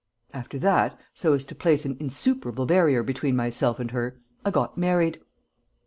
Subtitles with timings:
[0.33, 4.75] "After that, so as to place an insuperable barrier between myself and her, I got
[4.75, 5.19] married."